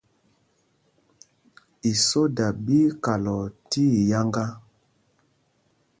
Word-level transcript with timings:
Isóda 1.91 2.45
ɓí 2.63 2.75
í 2.89 2.95
kalɔɔ 3.03 3.45
tíiyáŋgá. 3.69 4.45